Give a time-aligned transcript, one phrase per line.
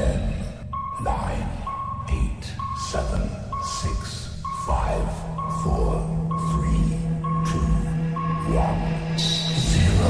[0.00, 0.16] Ten,
[1.04, 1.44] nine,
[2.08, 2.44] eight,
[2.90, 3.20] seven,
[3.62, 5.04] six, five,
[5.62, 6.00] four,
[6.48, 6.96] three,
[7.44, 7.60] two,
[8.56, 8.80] one,
[9.58, 10.08] zero.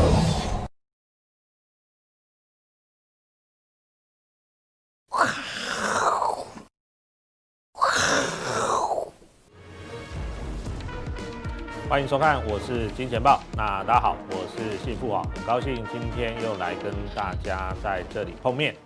[11.89, 13.43] 欢迎收看，我是金钱爆。
[13.57, 18.77] 那大家好，我是信富啊，很高兴今天又来跟大家在这里碰面。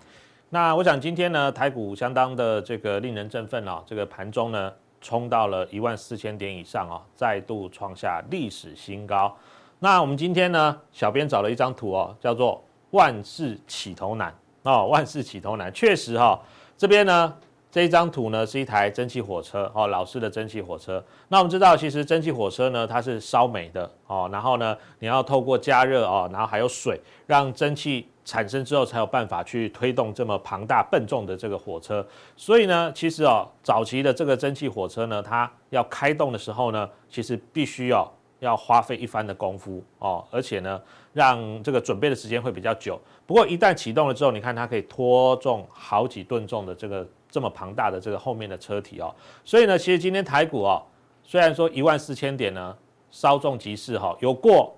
[0.55, 9.37] 那我想今天呢，台股相当的这个令人振奋啊，这个盘中呢冲到了一万四千点以上啊，再度创下历史新高。
[9.81, 14.33] 那我们今天呢，小编找了一张图哦，叫做万事起头难
[14.63, 16.41] 哦，万事起头难，确实哈，
[16.79, 17.35] 这边呢。
[17.75, 21.05] 这一张图呢，是一台蒸汽火车哦，老式的蒸汽火车。
[21.27, 32.07] 那我们知道，其实蒸汽火车呢，它是烧煤的哦，然后呢，你要透过加热哦，然后还有水，让蒸汽产生之后，才有办法去推动这么庞大笨重的这个火车。
[32.37, 38.09] 所以呢，其实哦，早期的这个蒸汽火车呢，它要开动的时候呢，其实必须要
[38.45, 40.81] 要花费一番的功夫哦，而且呢，
[41.13, 43.01] 让这个准备的时间会比较久。
[43.27, 47.07] 不过一旦启动了之后，你看它可以拖重好几吨重的这个。
[47.35, 49.13] 这么庞大的这个后面的车体哦，
[49.45, 50.81] 所以呢，其实今天台股哦，
[51.25, 52.73] 虽然说一万四千点呢
[53.11, 54.73] 稍纵即逝哈，有过，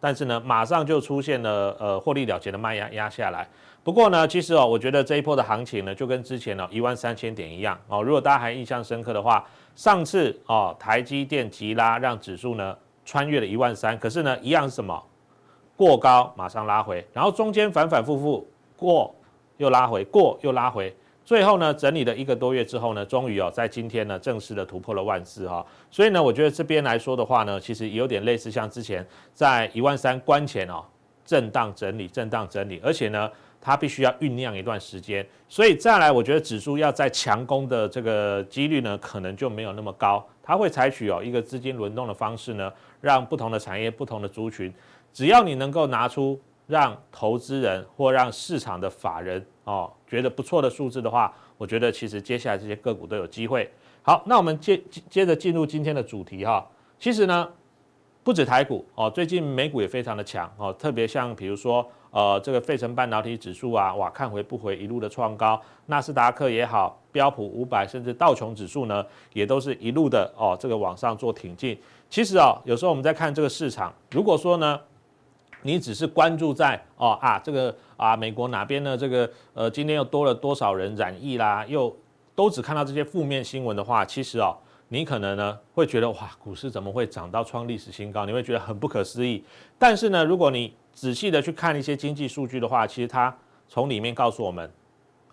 [0.00, 3.46] 但是呢，马上就出现了呃获利了结的卖压压下来。
[3.84, 8.02] 不过呢，其实哦，我觉得这一波的行情呢，就跟之前哦一万三千点一样哦。
[8.02, 12.74] 如果大家还印象深刻的话，上次哦台积电急拉让指数呢
[13.10, 15.02] 穿越了一万三，可是呢一样是什么？
[15.74, 19.12] 过高马上拉回，然后中间反反复复过
[19.56, 20.94] 又拉回，过又拉回。
[21.24, 25.66] 最后呢，整理了一个多月之后呢，终于哦，在今天呢，正式的突破了万四哈。
[25.90, 30.84] 所以呢，我觉得这边来说的话呢，其实有点类似像之前在一万三关前哦，
[31.24, 33.28] 震荡整理，震荡整理，而且呢，
[33.60, 35.26] 它必须要酝酿一段时间。
[35.48, 40.24] 所以再来，我觉得指数要再强攻的这个几率呢，可能就没有那么高。
[40.42, 44.72] 它会采取哦一个资金轮动的方式呢，让不同的产业、不同的族群，
[45.12, 49.44] 只要你能够拿出让投资人或让市场的法人。
[49.64, 53.70] 哦，觉得不错的数字的话，我觉得其实接下来这些个股都有机会。
[54.02, 56.66] 好，那我们接接着进入今天的主题哈。
[56.98, 57.48] 其实呢，
[58.24, 71.78] 不止台股哦，最近美股也非常的强哦，特别像比如说呃这个费城半导体指数啊，哇看回不回一路的创高，纳斯达克也好，标普五百甚至道琼指数呢，也都是一路的哦这个往上做挺进。
[72.08, 74.80] 其实哦，有时候我们在看这个市场，如果说呢。
[75.62, 78.96] 你只是关注在哦啊这个啊美国哪边呢？
[78.96, 81.62] 这个呃今天又多了多少人染疫啦？
[81.68, 81.94] 又
[82.34, 84.56] 都只看到这些负面新闻的话，其实哦
[84.88, 88.24] 你可能呢会觉得哇股市怎么会涨到创历史新高？
[88.24, 89.44] 你会觉得很不可思议。
[89.78, 93.34] 但是呢，如果你仔细的去看一些经济数据的话，其实它
[93.68, 94.70] 从里面告诉我们，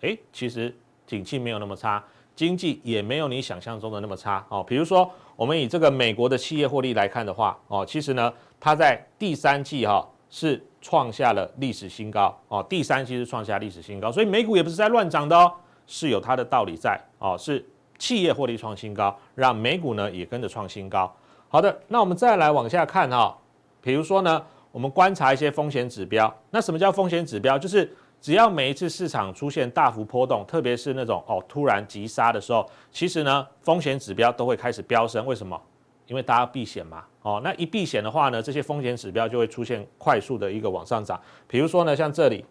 [0.00, 0.74] 诶，其实
[1.06, 2.02] 景气没有那么差，
[2.34, 4.62] 经济也没有你想象中的那么差哦。
[4.62, 10.08] 比如说我们以这个美国的企业获利来看的话哦，其实呢它在第三季哈。
[10.30, 15.50] 是创下了历史新高哦，第三期是创下历史新高，所以美股也不是在乱涨的哦，
[15.86, 17.66] 是有它的道理在哦，是
[17.98, 21.10] 企业获利创新高，让美股呢也跟着创新高。
[21.48, 23.34] 好的，那我们再来往下看哈，
[23.80, 27.58] 比如说呢，我们观察一些风险指标，那什么叫风险指标？
[27.58, 27.90] 就是
[28.20, 35.60] 只要每一次市场出现大幅波动，特别是那种哦突然急杀的时候，其实呢风险指标都会开始飙升，为什么？
[36.06, 41.20] 因为大家避险嘛，哦，那一避险的话呢，这些风险指标就会出现快速的一个往上涨。
[41.46, 42.42] 比如说呢，像这里，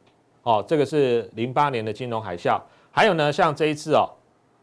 [0.44, 2.62] 哦，这个是零八年的金融海啸，
[2.92, 4.08] 还有呢，像这一次哦，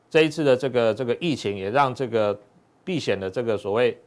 [0.08, 2.38] 这一次的这个这个疫情也让这个
[2.84, 4.00] 避险的这个所谓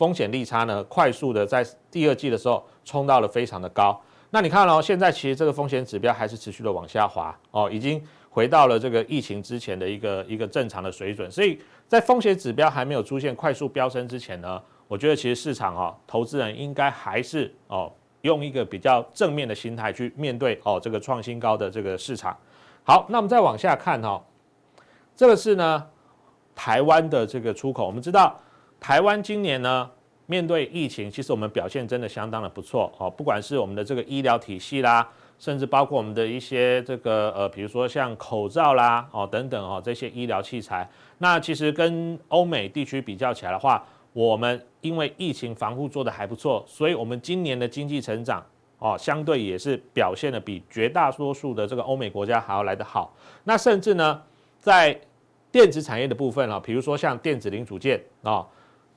[0.00, 4.00] 风险利差呢，快速的在第二季的时候冲到了非常的高。
[4.30, 8.02] 那你看哦，现在其实这个风险指标还是持续的往下滑，哦，已经。
[8.32, 22.38] 回到了这个疫情之前的一个一个正常的水准，所以在风险指标还没有出现快速飙升之前呢，我觉得其实市场哈，投资人应该还是哦用一个比较正面的心态去面对哦这个创新高的这个市场。
[22.84, 24.24] 好，那我们再往下看哈，
[25.16, 25.84] 这个是呢
[26.54, 28.40] 台湾的这个出口，我们知道
[28.80, 29.88] 台湾今年呢
[30.26, 35.06] 面对疫情，其实我们表现真的相当的不错哦，不管是我们的这个医疗体系啦。
[35.38, 40.86] 甚至包括我们的一些这个呃，比如说像口罩啦，哦等等哦，这些医疗器材，
[41.16, 43.82] 那其实跟欧美地区比较起来的话，
[44.12, 48.44] 我们因为疫情防护做得还不错，所以我们今年的经济成长
[48.80, 53.10] 哦，相对也是表现得比绝大多数的这个欧美国家还要来得好。
[53.44, 54.22] 那甚至呢，
[54.58, 55.00] 在
[55.50, 58.46] 电子产业的部分啊，比如说像电子零组件啊，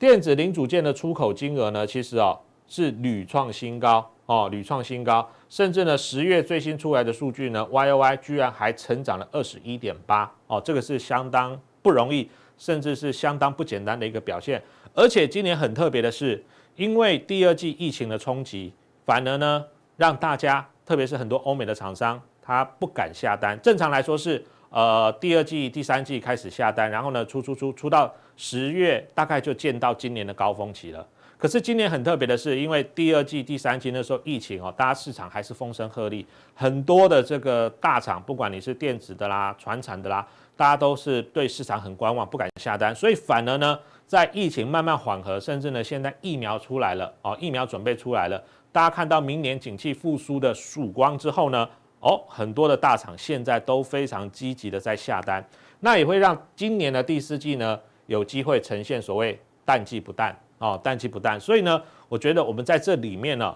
[0.03, 4.05] 电子零组件的出口金额呢，其实啊是屡创新高。
[4.25, 14.61] 哦，屡创新高，甚至呢，十月最新出来的数据呢，Y O Y 居然还成长了二十一点八，哦，这个是相当不容易，甚至是相当不简单的一个表现。
[14.93, 16.43] 而且今年很特别的是，
[16.75, 18.73] 因为第二季疫情的冲击，
[19.05, 19.63] 反而呢，
[19.95, 23.57] 让大家，特别是很多欧美的厂商，他不敢下单。
[23.61, 31.05] 正常来说是，呃，第二季、第三季开始下单，然后呢，出出出出到十月，大概就见到今年的高峰期了。
[31.37, 36.25] 可是今年很特别的是，因为第二季、第三季那时候疫情哦，大家市场还是风声鹤唳，
[36.55, 40.25] 很多的这个大厂，不管你是电子的啦、传产的啦，
[40.55, 42.95] 大家都是对市场很观望，不敢下单。
[42.95, 43.77] 所以反而呢，
[44.07, 48.41] 在疫情慢慢缓和，甚至呢现在疫苗出来了哦，疫苗准备出来了，
[48.71, 51.67] 大家看到明年景气复苏的曙光之后呢，
[51.99, 55.45] 哦，很多的大厂现在都非常积极的在下单，
[55.81, 57.77] 那也会让今年的第四季呢
[58.07, 60.35] 有机会呈现所谓淡季不淡。
[60.59, 63.53] 哦，淡季不淡，所以呢，我觉得我们在这里面呢，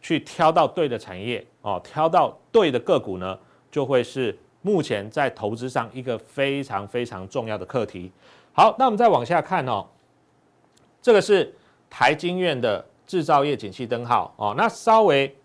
[0.00, 3.36] 去挑到对的产业哦，挑到对的个股呢，
[3.72, 8.12] 就会是目前在投资上一个非常非常重要的课题。
[8.52, 9.84] 好，那我们再往下看哦，
[11.02, 11.52] 这个是
[11.90, 15.36] 台经院的制造业景气灯号哦，那稍微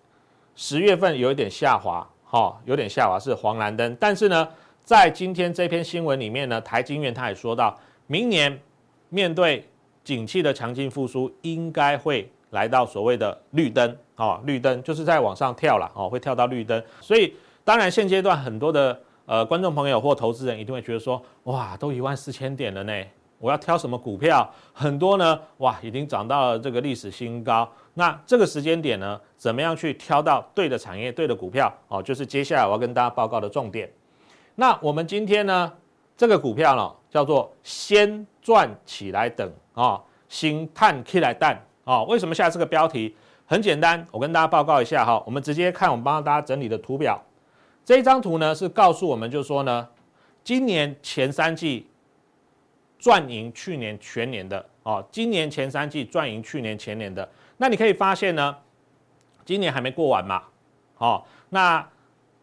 [0.56, 4.48] 十月份有一点下滑，哈，有点下滑是黄蓝灯，但是呢，
[4.84, 7.75] 在今天这篇新闻里面呢，台经院他也说到，
[8.11, 8.59] 明年
[9.09, 9.63] 面对
[10.03, 16.83] 景气的强劲复苏应该会来到所谓的绿灯哦，绿灯就是在往上跳了哦，会跳到绿灯。
[17.00, 22.91] 所以当然现阶段很多的呃观众朋友或投资人一定会觉得说，哇，都一万四千点了呢，
[23.38, 24.51] 我要挑什么股票？
[24.73, 27.71] 很多呢，哇，已经涨到了这个历史新高。
[27.94, 31.71] 那这个时间点呢，怎么样去挑到对的产业、对的股票？
[31.88, 33.88] 哦，就是接下来我要跟大家报告的重点。
[34.56, 35.71] 那我们今天呢，
[36.17, 39.51] 这个股票呢，叫做先赚起来等。
[39.73, 39.97] 啊，
[40.27, 41.50] 先探起来等
[41.85, 42.03] 啊！
[42.03, 43.15] 为什么下这个标题？
[43.45, 45.23] 很简单，我跟大家报告一下哈。
[45.25, 47.17] 我们直接看我们帮大家整理的图表。
[47.85, 49.88] 这一张图呢是告诉我们，就是说呢，
[50.44, 51.88] 今年前三季
[53.00, 55.01] 赚赢去年全年的哦。
[55.09, 58.53] 今年前三季赚赢去年全年的，那你可以发现呢，
[59.45, 60.44] 今年还没过完嘛。
[60.97, 61.88] 哦，那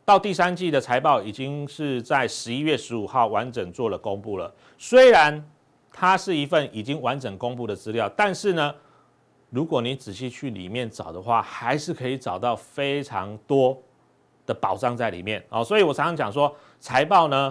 [0.06, 5.44] 到第三季的财报已经是在十一月十五号完整做了公布了，虽然。
[5.99, 8.75] 它是一份已经完整公布的资料，但是呢，
[9.49, 13.75] 如果你仔细去里面找的话，还是可以找到非常多
[14.44, 15.64] 的宝藏在里面哦。
[15.64, 17.50] 所以我常常讲说，财报呢，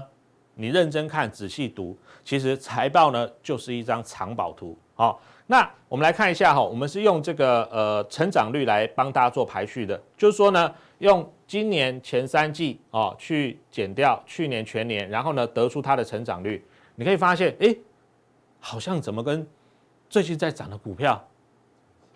[0.53, 4.77] 你认真看、仔细读，其实财报呢就是一张藏宝图。
[4.93, 16.63] 好，那我们来看一下哈，我们是用这个呃成长率来帮大家做排序的，就是说呢，用今年前三季哦去减掉去年全年，然后呢得出它的成长率，
[16.95, 17.77] 你可以发现，诶。
[18.67, 19.45] 好像怎么跟
[20.09, 21.23] 最近在涨的股票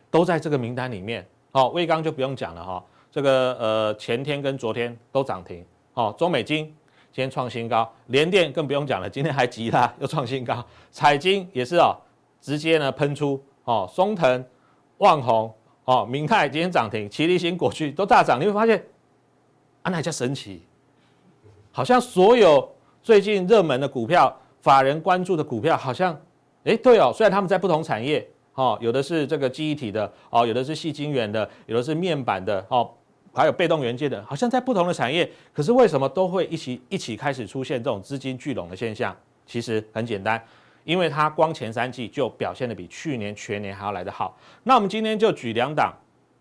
[0.09, 1.23] 都在这个名单里面。
[1.51, 5.63] 哦，威刚就不用讲了哈，这个呃前天跟昨天都涨停。
[5.93, 6.65] 哦，中美金
[7.11, 11.95] 今天创新高，联电更不用讲了，今天还急拉 又创新高，彩晶也是哦，
[12.41, 13.39] 直接呢喷出。
[13.65, 14.43] 哦，松腾、
[14.97, 15.53] 旺宏
[15.89, 18.77] 哦、明泰今天涨停，奇力新过去都大涨，你会发现
[19.81, 20.62] 啊，那叫神奇，
[21.71, 22.71] 好像所有
[23.01, 24.31] 最近热门的股票、
[24.62, 26.15] 法人关注的股票，好像。
[26.63, 32.88] 哎，对哦，虽然他们在不同产业，哦，有的是这个记忆体的，哦，有的是矽晶圆的，有的是面板的，哦，
[33.33, 39.15] 还有被动元件的，好像在不同的产业，可是为什么都会一起一起开始出现这种资金聚拢的现象？
[39.47, 40.40] 其实很简单，
[40.83, 44.38] 因为它光前三季就表现的比去年全年还要来得好。
[44.64, 45.94] 那我们今天就举两档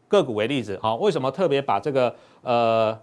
[0.08, 2.98] 个股为例子，好，为什么特别把这个呃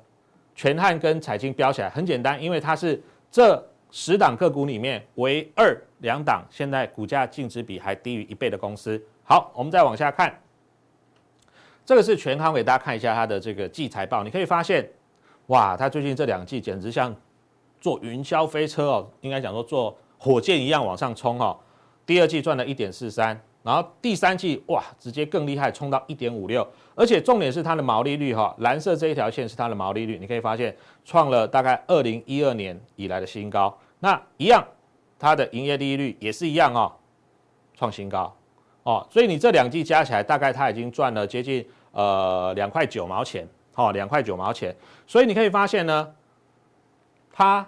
[0.55, 1.89] 全汉跟彩晶标起来？
[1.89, 3.01] 很简单，因为它是
[3.31, 3.63] 这。
[3.91, 9.01] 十档个股里面，唯二两档现在股价净值比还低于一倍的公司。
[9.23, 10.37] 好，我们再往下看，
[11.85, 14.21] 这个是全康，给大家看一下它的这个季财报。
[14.21, 14.85] 你可以发现，
[15.45, 17.15] 哇，它最近这两季简直像
[17.79, 21.57] 坐云霄飞车哦，应该讲说坐火箭一样往上冲哦。
[22.05, 33.75] 第二季赚了一点四三，然后第三季哇，直接更厉害，冲到一点五六，而且重点是它的毛利率哈，蓝色这一条线是它的毛利率，你可以发现创了大概二零一二年以来的新高。
[33.99, 34.63] 那一样，
[35.17, 36.91] 它的营业利率也是一样哦，
[37.73, 38.35] 创新高
[38.83, 44.75] 哦，所以你这两季加起来，大概它已经赚了接近呃两块九毛钱，哦，两块九毛钱，
[45.07, 46.13] 所以你可以发现呢，
[47.33, 47.67] 它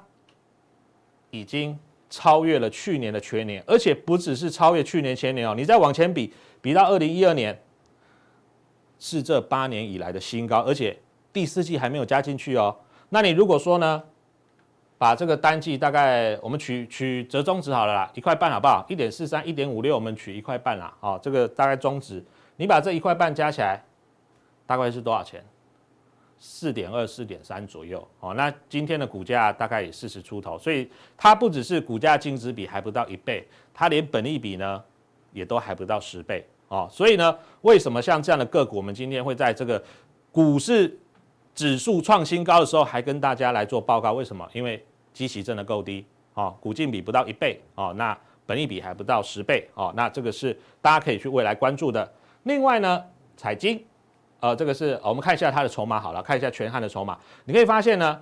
[1.32, 7.60] 已经超越了去年的全年，而且不只是超越去年前年哦，你再往前比，比到二零一二年，
[9.00, 10.98] 是这八年以来的新高，而且
[11.32, 12.76] 第四季还没有加进去哦，
[13.10, 14.04] 那你如果说呢？
[15.00, 18.84] 把这个单季大概我们取取折中值好了啦，一块半好不好？
[18.90, 20.92] 一点四三、一点五六，我们取一块半啦。
[21.02, 23.80] 哦，这个大概中值，你把这一块半加起来，
[24.66, 25.46] 大概是多少钱？
[26.40, 28.06] 四点二、四点三左右。
[28.20, 34.84] 哦，那今天的股价大概也四十出头，所以它不只是股价净值比还不到一倍，它连本益比呢
[35.32, 36.46] 也都还不到十倍。
[36.70, 39.82] 哦，所以呢，为什么像这样的个股，我们今天会在这个
[40.32, 41.00] 股市
[41.56, 44.12] 指数创新高的时候，还跟大家来做报告？
[44.14, 44.46] 为什么？
[44.54, 52.14] 因为基期真的够低，哦，股净比不到一倍，哦，那本益比还不到十倍，哦，那这个是大家可以去未来关注的。
[52.44, 53.04] 另外呢，
[53.38, 53.82] 彩晶，
[54.40, 58.22] 呃，这个是我们看一下它的筹码好了，看一下全汉的筹码，你可以发现呢，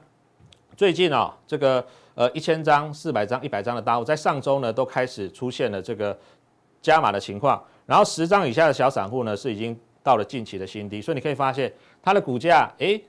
[0.77, 6.17] 最近哦，这个呃一千张、四百张、一百张的大户，在上周呢都开始出现了这个
[6.81, 7.61] 加码的情况。
[7.85, 13.03] 然后十张以下的小散户呢，是已经到了近期的新低，所以你可以发现它的股价，诶，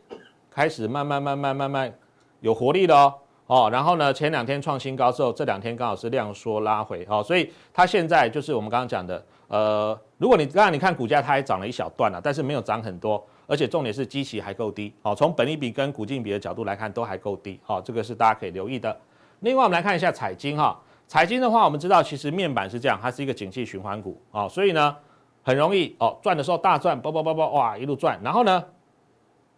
[0.51, 1.93] 开始慢慢慢慢慢慢
[2.41, 3.15] 有活力了哦，
[3.47, 18.97] 哦，然后呢，前两天创新高之后，这两天刚好是量缩拉回，哦，所以它现在就是我们刚刚讲的，呃，如果你刚刚你看股价，它还涨了一小段了，但是没有涨很多，而且重点是基期还够低，哦，从本利比跟股净比的角度来看都还够低，哦，这个是大家可以留意的。
[19.41, 20.81] 另外我们来看一下彩晶哈。
[21.09, 24.97] 彩晶的话，我们知道其实面板是这样，它是一个景气循环股啊、所以呢
[25.45, 28.65] 很容易哦赚的时候大赚，啵啵啵啵哇一路赚，然后呢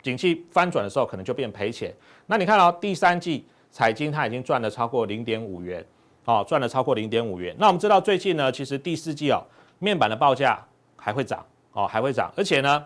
[0.02, 1.94] 景气翻转的时候可能就变赔钱。
[2.26, 5.82] 那你看到、哦、第三季彩晶它已经赚了超过零点五元，
[6.26, 7.56] 哦赚了超过零点五元。
[7.58, 9.42] 那我们知道最近呢，其实第四季哦
[9.78, 10.62] 面板的报价
[10.96, 12.84] 还会涨哦还会涨，而且呢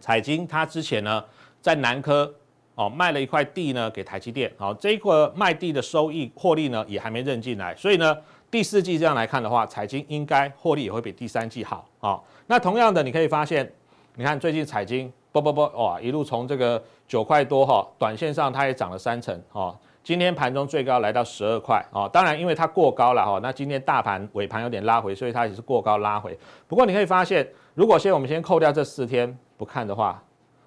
[0.00, 1.24] 彩晶它之前呢
[1.60, 2.32] 在南科。
[2.78, 8.14] 哦，卖了一块地呢给台积电，好，这个卖地的收益获利呢也还没认进来，所以呢
[8.50, 12.20] 第四季这样来看的话，彩晶应该获利也会比第三季好啊。
[12.46, 13.72] 那同样的，你可以发现，
[14.14, 19.74] 你看最近彩晶啵啵啵哇，一路从这个九块多哈，短线上它也涨了三成哦。
[20.06, 26.38] 今天盘中最高来到十二块啊，当然因为它过高了哈，那今天大盘尾盘有点拉回，所以它也是过高拉回。
[26.68, 27.44] 不过你可以发现，
[27.74, 30.22] 如果先我们先扣掉这四天不看的话，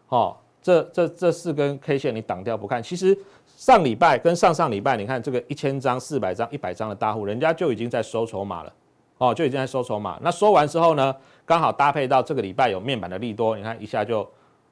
[0.09, 0.35] 哦。
[0.61, 8.73] 这这这四根 K 线你挡掉不看，其实上礼拜跟上上礼拜，你看这个一千张、四百张、一百张的大户，人家就已经在收筹码了，
[9.19, 10.19] 哦，就已经在收筹码。
[10.21, 11.15] 那收完之后呢，
[11.45, 14.29] 刚好搭配到这个礼拜有面板的利多，你看一下就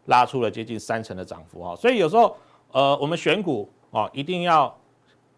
[0.07, 1.73] 拉出了接近三成的涨幅哦。
[1.73, 2.35] 所以有时候
[2.73, 4.75] 呃，我们选股哦，一定要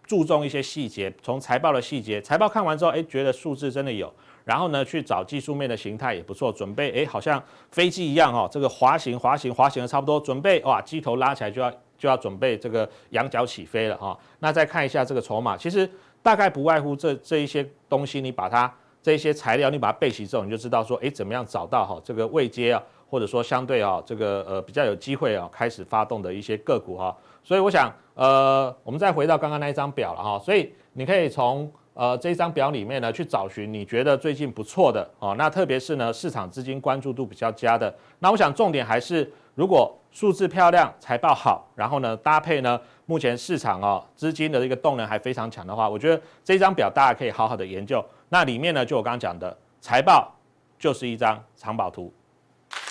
[0.03, 4.11] 注重一些细节，从财报的细节，财报看完之后，哎，觉得数字真的有。
[4.45, 14.17] 然后呢，去找技术面的形态也不错，准备哎，好像飞机一样哦，这个滑行、滑行、滑行的差不多，准备哇，机头拉起来就要就要准备这个仰角起飞了哈。
[14.39, 15.87] 那再看一下这个筹码，其实
[16.23, 27.15] 大概不外乎这这一些东西，你把它这一些材料你把它备齐之后，你就知道说哎，怎么样找到哈这个位阶啊，或者说相对啊这个呃比较有机会啊开始发动的一些个股哈。
[27.43, 31.71] 所以我想呃，我们再回到刚刚那一张表了哈，所以你可以从。
[31.95, 48.01] 呃，这一张表里面呢，去找寻你觉得最近不错的哦，那特别是呢，市场资金关注度比较佳的，那我想重点还是，如果数字漂亮、财报好，然后呢搭配呢，目前市场哦资金的一个动能还非常强的话，我觉得这张表大家可以好好的研究。
[48.29, 50.33] 那里面呢，就我刚刚讲的财报
[50.77, 52.13] 就是一张藏宝图。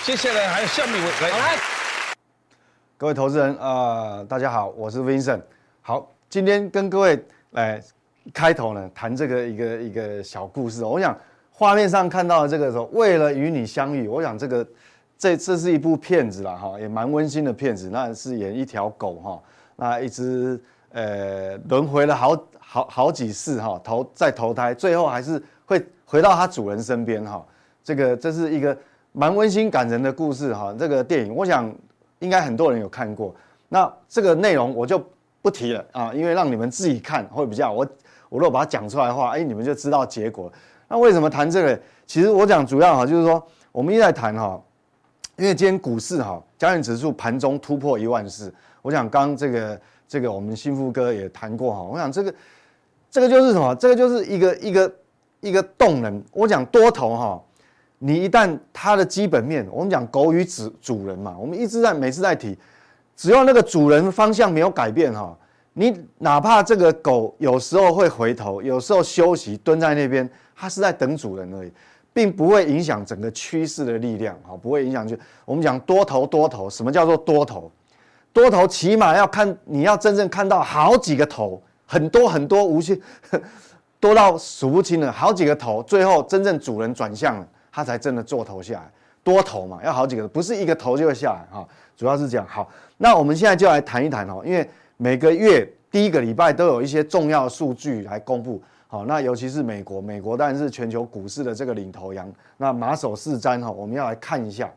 [0.02, 1.56] 接下来还有下面一位来，来
[3.00, 5.40] 各位投资人啊、大家好，我是 Vincent。
[5.82, 7.80] 好，今天跟各位来。
[8.34, 10.84] 开头呢，谈这个一个一个小故事。
[10.84, 11.16] 我想
[11.52, 14.66] 画面上看到的这个时候，为了与你相遇，我想这个
[15.16, 17.88] 这这是一部片子啦，哈，也蛮温馨的片子。
[17.88, 19.42] 那是演一条狗哈，
[19.76, 27.46] 那一只呃轮回了好好好几次哈，投再投胎，最后还是会回到它主人身边哈。
[27.84, 28.76] 这个这是一个
[29.12, 30.74] 蛮温馨感人的故事哈。
[30.76, 31.72] 这个电影我想
[32.20, 33.34] 应该很多人有看过。
[33.68, 35.02] 那这个内容我就
[35.42, 37.86] 不提了啊，因为让你们自己看会比较我。
[38.30, 40.52] 我如果把它讲出来的话，哎，你们就知道结果。
[40.86, 41.80] 那为什么谈这个？
[42.06, 44.60] 其实我讲主要哈，就是说我们一直在谈哈，
[45.36, 48.52] 因为今天股市哈，加权指数盘中突破一万四。
[48.82, 52.34] 我想刚这个这个我们幸福哥也谈过哈，我想这个
[53.10, 53.74] 这个就是什么？
[53.76, 54.94] 这个就是一个一个
[55.40, 56.22] 一个动能。
[56.32, 57.42] 我讲多头哈，
[57.98, 62.56] 你一旦它的基本面，我们讲狗与主主人嘛，我们一直在每次在提，
[63.16, 65.36] 只要那个主人方向没有改变哈。
[65.72, 71.72] 你哪怕这个狗有时候会回头，有时候休息蹲在那边，它是在等主人而已，
[72.12, 77.70] 并不会影响整个趋势的力量，好，不会影响就我们讲多头多头，什么叫做多头？
[78.32, 83.00] 多头起码要看你要真正看到好几个头，很多很多无限，
[83.98, 88.90] 多到数不清了，好几个头，最后真正主人转向了，它才真的做头下来。
[89.22, 91.66] 多头嘛，要好几个，不是一个头就会下来哈，
[91.96, 92.46] 主要是这样。
[92.48, 94.68] 好，那我们现在就来谈一谈哦，因为。
[95.00, 102.28] 每个月第一个礼拜都有一些重要数据来公布，好，那尤其是美国，美国当然是全球股市的这个领头羊。
[102.56, 104.68] 那马首是瞻哈，我们要来看一下。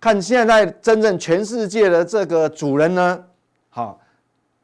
[0.00, 3.24] 看现在真正全世界的这个主人呢，
[3.68, 4.00] 好，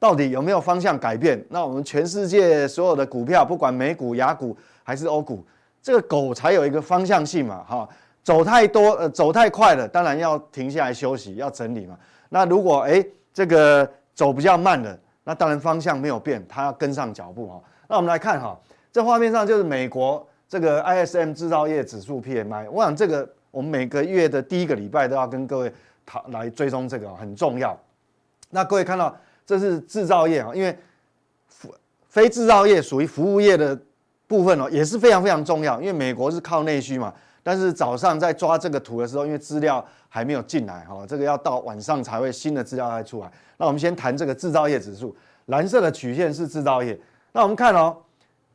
[0.00, 1.40] 到底有没有方向改变？
[1.48, 5.44] 那我们全世界所有的股票，不管美股、亚股还是欧股，
[5.82, 7.88] 这个狗才有一个方向性嘛，哈，
[8.22, 11.98] 走太多呃走太快了，当然要停下来休息，要整理嘛。
[12.28, 17.62] 那如果哎这个走比较慢的，那当然方向没有变，它要跟上脚步哈。
[17.88, 18.58] 那我们来看哈，
[18.92, 22.70] 这画面上就是美国这个 ISM 制造业指数 PMI。
[22.70, 25.72] 我想这个我们每个月的第一个礼拜都要跟各位
[26.06, 27.78] 讨来追踪这个很重要。
[28.50, 30.78] 那各位看到这是制造业啊，因为
[31.48, 31.74] 服
[32.06, 33.78] 非制造业属于服务业的
[34.32, 35.78] 部分哦，也是非常非常重要。
[35.78, 37.12] 因为美国是靠内需嘛，
[37.42, 43.30] 但是早上在抓这个图的时候，因为资料还没有进来哈，这个要到晚上才会新的资料才出来。
[43.58, 45.14] 那我们先谈这个制造业指数，
[45.46, 46.98] 蓝色的曲线是制造业。
[47.32, 47.94] 那我们看哦，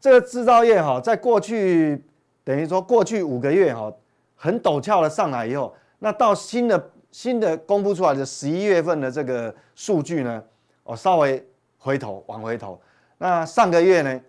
[0.02, 2.04] 这个制造业哈，在过去
[2.44, 3.94] 等于说过去五个月哈，
[4.36, 10.44] 很陡峭的上来以后，那到新的新的公布出来的十一月份的这个数据呢，
[10.86, 11.46] 哦稍微
[11.78, 12.82] 回头往回头。
[13.20, 14.22] 那上个月呢，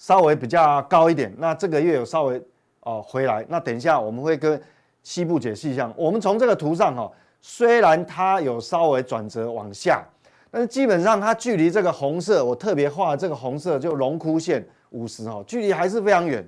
[0.00, 1.30] 稍微比较高一点。
[1.36, 2.42] 那这个月有稍微
[2.80, 3.44] 哦回来。
[3.50, 4.58] 那等一下我们会跟
[5.02, 5.92] 西部解释一下。
[5.94, 10.02] 我们从这个图上哈，虽然它有稍微转折往下。
[10.50, 16.44] 但是基本上它距离这个红色，我特别画这个红色就龙枯线五十哈，距离还是非常远。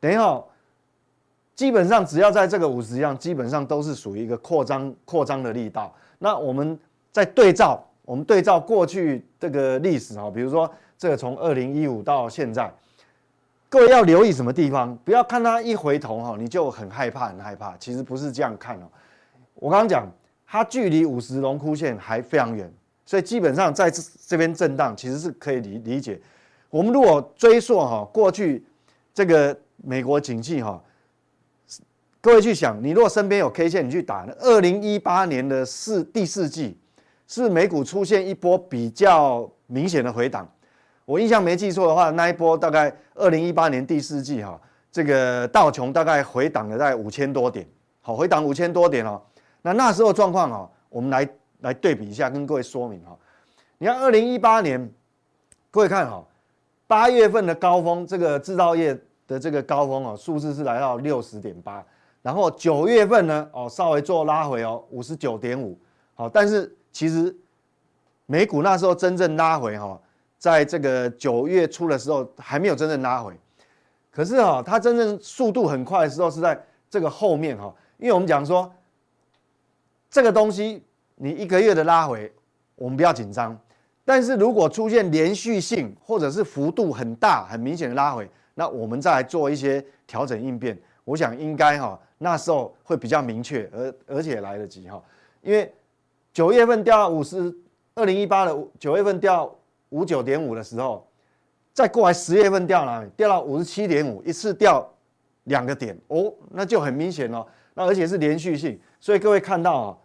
[0.00, 0.42] 等一下，
[1.54, 5.94] 基本上只要在这个五十以上，基本上都是属于一个扩张扩张的力道。
[6.18, 6.76] 那我们
[7.12, 12.70] 再对照，我们对照过去这个历史哈，比如说这个从二零一五到现在，
[13.68, 14.96] 各位要留意什么地方？
[15.04, 17.76] 不要看它一回头哈，你就很害怕很害怕。
[17.76, 18.88] 其实不是这样看哦。
[19.54, 20.06] 我刚刚讲
[20.46, 22.72] 它距离五十龙枯线还非常远。
[23.04, 26.20] 所以基本上在这这边震荡，其实是可以理理解。
[26.68, 28.62] 我们如果追溯哈过去
[29.14, 30.78] 这个美国景气哈，
[32.20, 36.78] 各位去想，你如果身边有 K 线，你去打，二零一八年的四第四季
[37.26, 40.46] 是美股出现一波比较明显的回档。
[41.08, 44.60] 我印象没记错的话，那一波大概二零一八年第四季哈，
[44.92, 47.66] 这个道琼大概回档了在五千多点，
[48.02, 49.18] 好，回档五千多点哦。
[49.62, 51.28] 那那时候状况哈，我们来。
[51.62, 53.18] 来对比一下，跟各位说明哈。
[53.78, 54.88] 你看，二零一八年，
[55.72, 56.24] 各位看哈，
[56.86, 61.84] 八月份的高峰，这个制造业的这个高峰哦，数字是来到六十点八。
[62.22, 65.76] 然后九月份呢，哦，稍微做拉回哦，五十九点五。
[66.14, 67.36] 好，但是其实
[68.26, 70.00] 美股那时候真正拉回哈，
[70.38, 73.38] 在这个九月初的时候还没有真正拉回。
[74.10, 78.72] 可是哈，它真正速度很快的时候是在这个后面哈，因为我们讲说
[80.10, 80.82] 这个东西。
[81.20, 82.32] 你一个月的拉回，
[82.76, 83.58] 我们不要紧张。
[84.04, 90.80] 但是如果出现连续性或者是幅度很大、很明显的拉回，那我们再来做一些调整应变。
[91.02, 95.02] 我想应该哈，那时候会比较明确，而而且来得及哈。
[95.42, 95.74] 因为
[96.32, 97.52] 九月份掉到五十，
[97.96, 99.52] 二零一八的九月份掉
[99.90, 101.06] 五九点五的时候，
[101.72, 103.08] 再过来十月份掉哪里？
[103.16, 104.88] 掉到五十七点五，一次掉
[105.44, 107.46] 两个点哦，那就很明显哦。
[107.74, 109.98] 那而且是连续性，所以各位看到啊。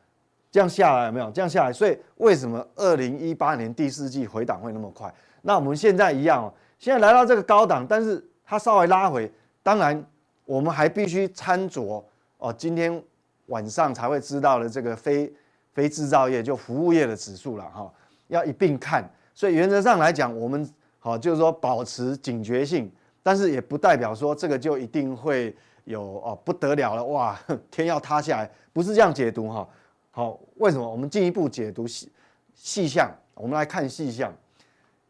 [0.51, 1.31] 这样下来有没有？
[1.31, 5.11] 这样下来，所以为什么二零一八年第四季回档会那么快？
[5.41, 9.31] 那我们现在一样哦，现在来到这个高档，但是它稍微拉回，
[9.63, 10.05] 当然
[10.45, 12.03] 我们还必须参酌
[12.37, 13.03] 哦，今天
[13.47, 15.33] 晚上才会知道的这个非
[15.71, 17.91] 非制造业就服务业的指数了哈，
[18.27, 19.11] 要一并看。
[19.33, 20.69] 所以原则上来讲，我们
[20.99, 22.91] 好就是说保持警觉性，
[23.21, 27.39] 但是也不代表说这个就一定会有哦不得了了哇，
[27.71, 29.67] 天要塌下来，不是这样解读哈。
[30.11, 30.89] 好，为什么？
[30.89, 32.11] 我们进一步解读细
[32.53, 34.31] 细项，我们来看细项。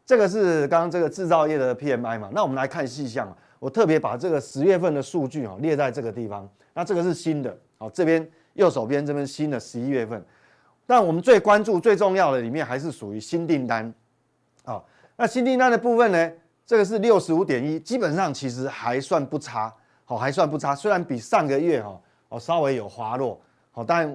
[0.06, 2.30] 这个是刚刚这个制造业的 PMI 嘛？
[2.32, 3.34] 那我们来看细项。
[3.58, 6.46] 我特别把这个十月份的数据啊列在这个地方。
[6.74, 10.22] 那这个是新的，好，这边右手边这边新的十一月份。
[10.86, 13.92] 但我们最关注、最重要的里面还是属于新订单。
[14.64, 14.82] 啊，
[15.16, 16.32] 那新订单的部分呢？
[16.66, 19.70] 这个是六十五点一，基本上其实还算不差，
[20.06, 20.74] 好，还算不差。
[20.74, 22.00] 虽然比上个月哈
[22.30, 23.38] 哦稍微有滑落，
[23.70, 24.08] 好，但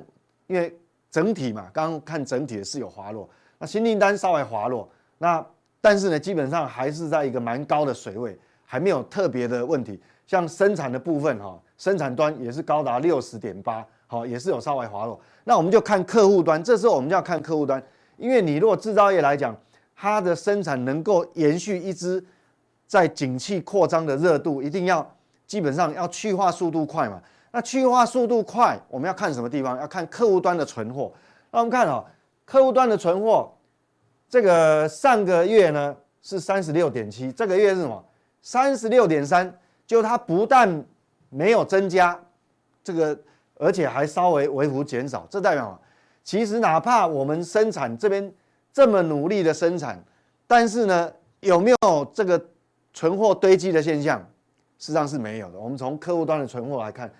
[0.47, 0.75] 因为
[1.12, 5.45] 整体嘛，刚刚看整体的是有滑落，那新订单稍微滑落，那
[5.79, 8.35] 但是呢，基本上还是在一个蛮高的水位，
[8.65, 10.01] 还没有特别的问题。
[10.25, 15.19] 像生产的部分哈，生产端也是高达六十点八，好，也是有稍微滑落。
[15.43, 17.81] 那我们就看客户端，这时候我们就要看客户端，
[18.17, 19.55] 因为你如果制造业来讲，
[20.01, 22.23] 它的生产能够延续一支
[22.88, 25.05] 在景气扩张的热度，一定要
[25.45, 27.21] 基本上要去化速度快嘛。
[27.51, 29.77] 那去化速度快，我们要看什么地方？
[29.77, 31.12] 要看客户端的存货。
[31.51, 32.01] 那我们看啊，
[32.45, 33.51] 客户端的存货，
[34.29, 38.01] 这个上个月呢是三十六点七，这个月是什么？
[38.41, 39.53] 三十六点三，
[39.85, 40.81] 就它不但
[41.29, 42.17] 没有增加，
[42.81, 43.19] 这个
[43.55, 45.77] 而且还稍微微幅减少，这代表
[46.23, 48.31] 其实哪怕我们生产这边
[48.71, 50.03] 这么努力的生产，
[50.47, 52.43] 但是呢，有没有这个
[52.93, 54.19] 存货堆积的现象？
[54.77, 55.60] 实际上是没有的。
[55.60, 57.12] 我们从客户端的存货来看，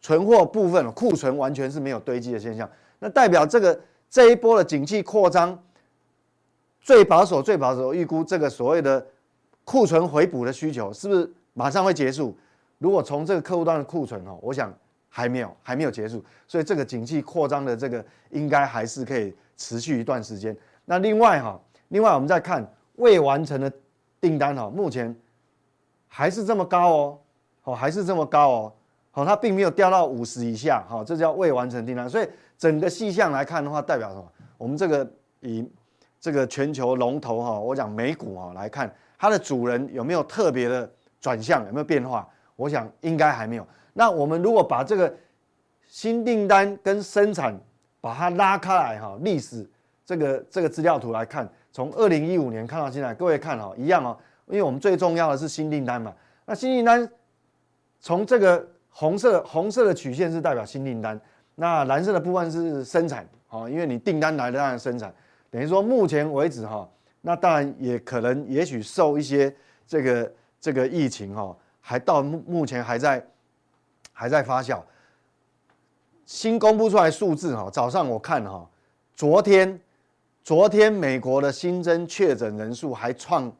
[0.00, 2.66] 存货部分库存完全是没有堆积的现象，
[3.00, 5.62] 那代表这个这一波的景气扩张，
[6.80, 9.06] 最保守、最保守预估这个所谓的
[9.64, 12.34] 库存回补的需求是不是马上会结束？
[12.78, 14.72] 如果从这个客户端的库存哦，我想
[15.10, 20.56] 还没有，还没有结束，所以这个景气扩张的这个应该还是可以持续一段时间。
[20.86, 22.66] 那另外哈，另外我们再看
[22.96, 23.70] 未完成的
[24.18, 25.14] 订单哈，目前
[26.06, 27.18] 还是这么高哦，
[27.64, 28.72] 哦还是这么高哦，
[29.10, 32.08] 好，它并没有掉到五十以下，好，这叫未完成订单。
[32.08, 34.32] 所以整个细项来看的话，代表什么？
[34.56, 35.68] 我们这个以
[36.18, 40.90] 这个全球龙头哈，我讲美股哈来看，它的主人有没有特别的
[41.20, 42.26] 转向，有没有变化？
[42.56, 43.66] 我想应该还没有。
[43.92, 45.12] 那我们如果把这个
[45.86, 47.56] 新订单跟生产
[48.00, 49.68] 把它拉开来哈，历史
[50.04, 56.14] 这个这个资料图来看，从二零一五年看到现在，各位看哈，一样哦，因为我们最重要的是新订单嘛。
[56.46, 57.08] 那新订单
[58.00, 61.20] 从这个红色红色的曲线是代表新订单，
[61.56, 65.12] 那蓝色的部分是生产，哦，因为你订单来了当然生产。
[65.50, 66.88] 等于说，目前为止哈，
[67.20, 69.54] 那当然也可能，也许受一些
[69.86, 73.26] 这个这个疫情哈，还到目目前还在
[74.12, 74.80] 还在发酵。
[76.28, 78.68] 新公布出来数字哈，早上我看哈，
[79.16, 79.80] 昨天
[80.44, 83.50] 昨天美国的新增确诊人数还创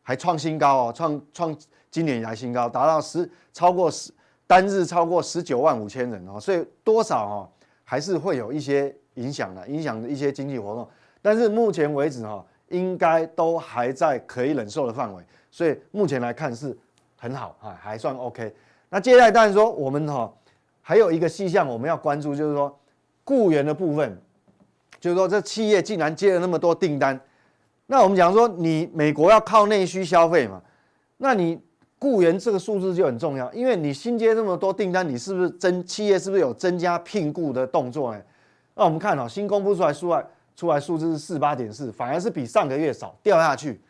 [0.00, 1.56] 还创新高哦，创创
[1.90, 4.12] 今年以来新高，达到十超过十
[4.46, 7.50] 单日超过十九万五千人哦，所以多少哈
[7.82, 10.88] 还是会有一些影响的，影响一些经济活动。
[11.20, 16.78] 但是目前为止哈，应该都还在可以忍受的范围，所以目前来看是
[17.16, 18.54] 很好啊，还算 OK。
[18.88, 20.32] 那接下来当然说我们哈
[20.86, 22.78] 还有一个细项我们要关注，就是说
[23.24, 24.20] 雇员的部分，
[25.00, 27.18] 就是说这企业竟然接了那么多订单，
[27.86, 30.60] 那我们讲说你美国要靠内需消费嘛，
[31.16, 31.58] 那你
[31.98, 38.20] 雇员这个数字就很重要，因为你新接这么多订单，你是不是增企业是不是有增加聘雇的动作呢？
[38.74, 40.24] 那我们看哦，新公布出来数外。
[40.56, 43.80] 出来数字是四八点四，反而是比上个月少掉下去，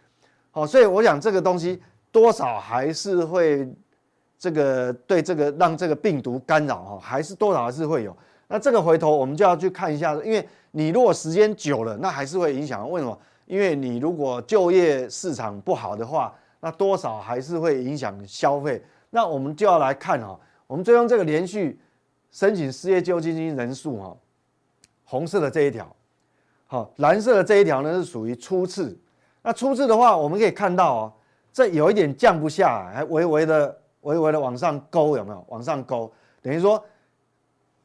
[0.51, 1.79] 好，所以我想这个东西
[2.11, 3.71] 多少还是会
[4.38, 8.16] 这个对这个让这个病毒干扰哈，还是多少还是会有。
[8.49, 12.88] 那这个回头我们就要去看一下，因为你如果时间久了，那还是会影响。
[12.90, 13.18] 为什么？
[13.47, 18.83] 因为你如果就业市场不好的话，那多少还是会影响消费。
[19.11, 21.79] 那我们就要来看哈，我们追踪这个连续
[22.31, 24.16] 申请失业救济金人数哈，
[25.05, 25.87] 红色的这一条。
[26.66, 28.99] 好，蓝色的这一条呢是属于初次，
[29.42, 31.12] 那初次的话，我们可以看到哦，
[31.53, 35.45] 这有一点降不下来，还微微的、微微的往上勾，有没有？
[35.49, 36.83] 往上勾，等于说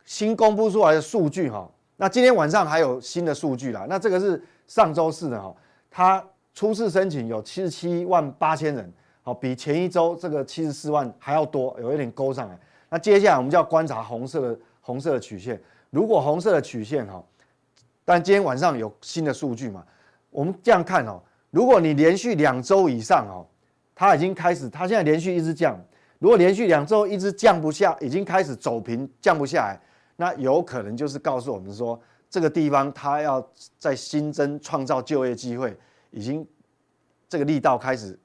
[0.06, 5.54] 新公布出来的数据哈，那今天晚上还有新的数据啦，那这个是上周四的哈，
[5.92, 12.60] 它初次申请有七十七万八千人，好，比前一周这个七十四万还要多，有一点勾上来。
[12.90, 17.24] 那接下来我们就要观察红色的红色的曲线，如果红色的曲线哈。
[18.04, 19.86] 但今天晚上有新的数据嘛？
[20.32, 23.46] 我们这样看哦，如果你连续两周以上哦，
[23.94, 25.80] 它已经开始，它现在连续一直降。
[26.20, 29.80] 如果连续两周一直降不下，已经开始走平，降不下来，
[30.18, 33.46] 那有可能就是告诉我们说，这个地方它要
[33.78, 35.76] 在新增创造就业机会，
[36.12, 36.46] 已经
[37.28, 38.20] 这个力道开始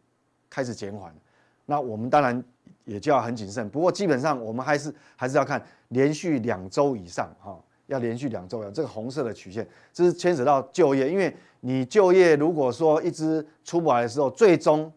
[0.50, 1.14] 开始减缓。
[1.66, 2.44] 那我们当然
[2.84, 3.68] 也就要很谨慎。
[3.70, 7.58] 不过基本上我们还是还是要看连续两周以上哈。
[7.86, 14.90] 要连续两周了，这个红色的曲线，这是牵扯到就业，因为你就业如果说一直出不来的时候，最终，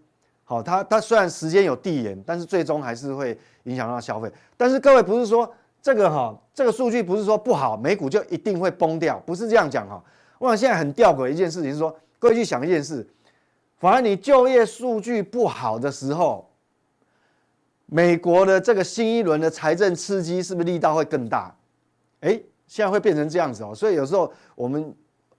[0.49, 4.31] 好，它它虽然时间有递延，但是最终还是会影响到消费。
[4.55, 10.01] 但是各位不是说这个哈，这个数据不是说不好，美股就一定会崩掉，不是这样讲哈。
[10.39, 13.05] 我想现在很吊诡一件事情是说，各位去想一件事，
[13.77, 16.49] 反而你就业数据不好的时候，
[17.85, 21.53] 美国的这个新一轮的财政刺激是不是力道会更大？
[22.21, 22.43] 诶。
[22.69, 24.93] 现在会变成这样子哦，所以有时候我们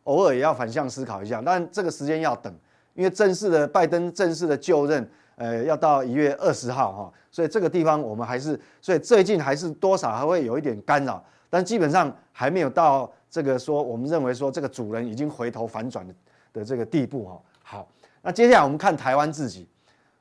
[0.05, 2.51] 偶尔也要反向思考一下，但这个时间要等，
[2.99, 16.05] 因为正式的拜登正式的就任，呃，要到一月二十号哈，所以这个地方我们还是，所以最近还是多少还会有一点干扰，但基本上还没有到这个说我们认为说这个主人已经回头反转
[16.53, 17.41] 的这个地步哈。
[17.63, 17.89] 好，
[18.21, 19.69] 那接下来我们看台湾自己，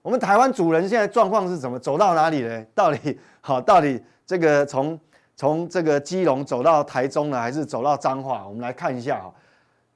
[0.03, 2.63] 我们台湾主人现在状况是怎么走到哪里呢？
[2.75, 4.97] 到底好，到底这个从。
[5.39, 8.43] 从这个基隆走到台中呢，还是走到彰化？
[8.47, 9.31] 我们来看一下哈。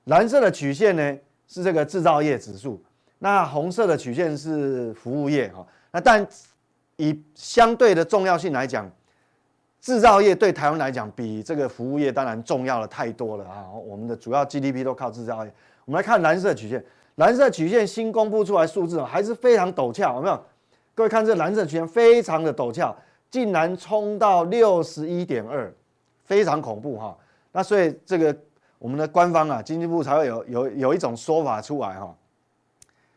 [0.04, 1.17] 蓝色的曲线呢
[1.51, 2.81] 是这个制造业指数，
[3.19, 5.67] 那红色的曲线是服务业哈。
[5.91, 6.25] 那但
[6.95, 8.89] 以相对的重要性来讲，
[9.81, 13.67] 制造业对台湾来讲，比这个服务业当然重要了太多了啊！
[13.85, 15.53] 我们的主要 GDP 都靠制造业。
[15.83, 16.81] 我们来看蓝色曲线，
[17.15, 20.41] 蓝色曲线新公布出来数字还是非常陡峭，有没有？
[20.95, 22.95] 各位看这蓝色曲线非常的陡峭，
[23.29, 25.69] 竟然冲到六十一点二，
[26.23, 27.17] 非常恐怖哈！
[27.51, 28.33] 那所以这个
[28.82, 32.12] 我们的官方啊，经济部才会有有有一种说法出来哈，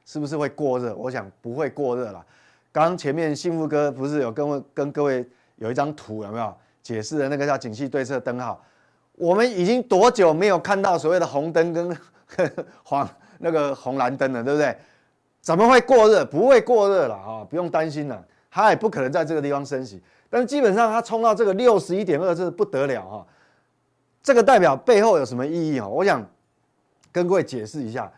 [0.04, 0.94] 是不是会过热？
[0.94, 2.22] 我想不会过热了。
[2.70, 5.26] 刚前面幸福哥不是有跟跟各位。
[5.58, 8.60] 有一张图有没有解释的那个叫景气对策灯号？
[9.12, 11.96] 我们已经多久没有看到所谓的红灯跟
[12.82, 14.76] 黄那个红蓝灯了，对不对？
[15.40, 16.24] 怎么会过热？
[16.24, 20.02] 不会过热了啊，不用担心了，它也不可能在这个地方升息。
[20.28, 23.24] 但是基本上它冲到这个六十一点二，这是不得了啊。
[24.24, 25.86] 这个代表背后有什么意义啊？
[25.86, 26.26] 我想
[27.12, 28.10] 跟各位解释一下。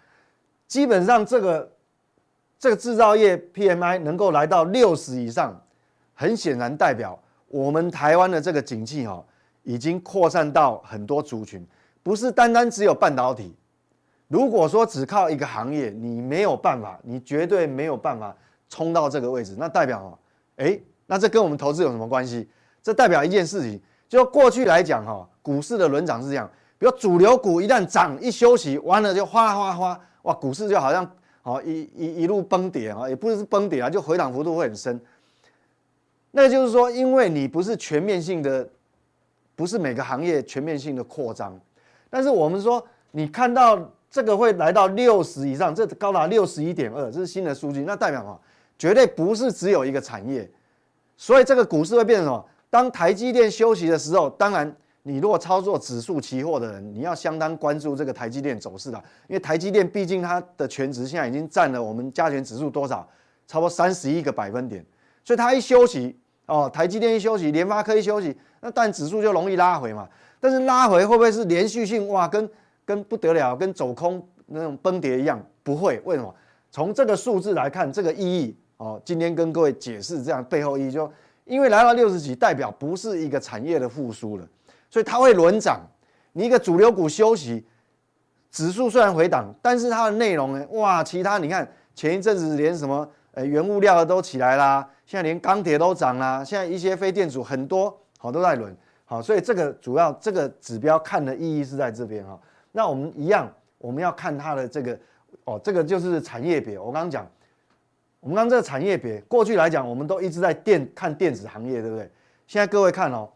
[0.68, 1.72] 基本上这个
[2.58, 5.60] 这个制造业 PMI 能够来到六十以上，
[6.14, 7.18] 很显然代表。
[7.48, 9.24] 我们台湾的这个景气哈，
[9.64, 11.66] 已经扩散到很多族群，
[12.02, 13.54] 不是单单只有半导体。
[14.28, 18.36] 如果说只靠一个行业，你没有办法，你绝对没有办法
[18.68, 19.54] 冲到这个位置。
[19.58, 20.18] 那代表哈，
[20.56, 22.48] 哎，那这跟我们投资有什么关系？
[22.82, 31.10] 这代表一件事情，就过去来讲哈，股市的轮涨是这样，比如主流股一旦涨一休息，完了就哗哗哗，哇，股市就好像
[31.42, 35.00] 哦一一一路崩跌啊，也不是崩跌啊，就回档幅度会很深。
[36.30, 38.68] 那就是说，因为你不是全面性的，
[39.54, 41.58] 不是每个行业全面性的扩张，
[42.10, 48.38] 但是我们说，你看到这个会来到六十以上，这高达六十一点二，这是新的数据，那代表什么？
[48.78, 50.48] 绝对不是只有一个产业，
[51.16, 52.44] 所以这个股市会变成什么？
[52.70, 58.98] 当台积电休息的时候，当然你如果操作指数期货的人，你要相当关注这个台积电走势的，
[59.28, 63.08] 因为台积电毕竟它的全值现在已经占了我们加权指数多少？
[63.46, 64.84] 差不多三十一个百分点，
[65.24, 66.18] 所以它一休息。
[66.46, 70.08] 哦，台积电一休息，联发科一休息，那但指数就容易拉回嘛。
[70.38, 72.06] 但是拉回会不会是连续性？
[72.08, 72.48] 哇，跟
[72.84, 75.44] 跟不得了，跟走空那种崩跌一样？
[75.64, 76.32] 不会，为什么？
[76.70, 81.10] 从这个数字来看，这个意义哦，今天跟各位解释这样背后意义，就
[81.46, 84.46] 因为来到六十几，代表不是一个产业的复苏了，
[84.90, 85.80] 所以它会轮涨。
[86.32, 87.66] 你一个主流股休息，
[88.50, 90.66] 指数虽然回档，但是它的内容呢？
[90.72, 93.08] 哇，其他你看前一阵子连什么？
[93.32, 102.40] 呃，原物料的都起来啦，现在连钢铁都涨啦，现在一些非电子很多好都在轮，好，所以这个主要这个指标看的意义是在这边哈。
[102.72, 104.98] 那我们一样，我们要看它的这个
[105.44, 106.78] 哦，这个就是产业别。
[106.78, 107.26] 我刚刚讲，
[108.26, 112.10] 我们刚这个产业别，过去来讲，我们都一直在电看电子行业，对不对？
[112.48, 113.28] 现在各位看哦，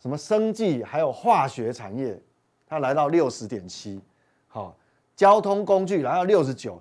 [0.00, 2.16] 什么生技还有化学产业，
[2.64, 4.00] 它来到六十点七，
[4.46, 4.76] 好，
[5.16, 6.80] 交通工具来到六十九。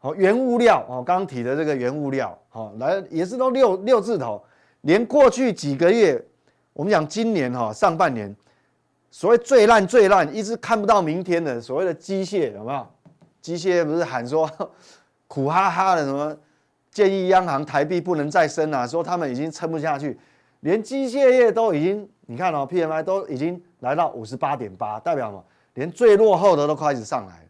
[0.00, 4.42] 好，原物料哦，刚刚提的这个原物料，好，来也是都六六字头，
[4.80, 6.20] 连过去几个月，
[6.72, 8.34] 我们讲今年哈上半年，
[9.12, 12.84] 所谓最烂最烂，一直看不到明天的所谓的机械有没有？
[13.40, 14.50] 机械不是喊说
[15.28, 16.36] 苦哈哈的什么，
[16.90, 20.18] 建议央行台币不能再升啊，说他们已经撑不下去，
[20.60, 25.44] 连机械业都已经，你看哦，PMI 都已经来到五十八点八，代表什么？
[25.74, 27.48] 连最落后的都开始上来，